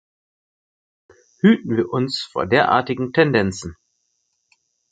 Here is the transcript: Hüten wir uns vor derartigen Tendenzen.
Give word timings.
Hüten 1.41 1.77
wir 1.77 1.89
uns 1.91 2.21
vor 2.23 2.47
derartigen 2.47 3.13
Tendenzen. 3.13 3.77